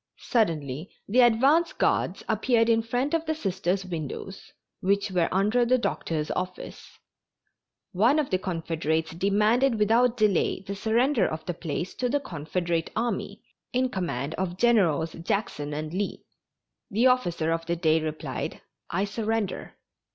[0.17, 5.77] Suddenly the advance guards appeared in front of the Sisters' windows, which were under the
[5.77, 6.97] doctor's office.
[7.91, 12.89] One of the Confederates demanded without delay the surrender of the place to the Confederate
[12.95, 13.43] army,
[13.73, 16.23] in command of Generals Jackson and Lee.
[16.89, 18.59] The officer of the day replied,
[18.89, 19.75] "I surrender."